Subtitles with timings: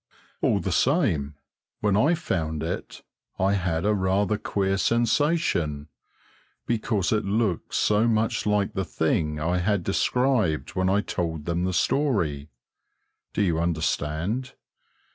[0.41, 1.35] All the same,
[1.81, 3.03] when I found it
[3.37, 5.89] I had a rather queer sensation,
[6.65, 11.65] because it looked so much like the thing I had described when I told them
[11.65, 12.49] the story.
[13.35, 14.53] Do you understand?